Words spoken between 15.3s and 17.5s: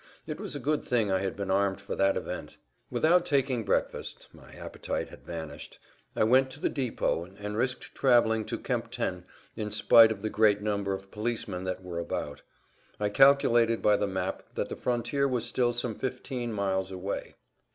still some fifteen miles away.